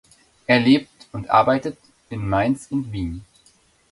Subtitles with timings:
[0.47, 1.77] Er lebt und arbeitet
[2.09, 3.23] in Mainz und Wien.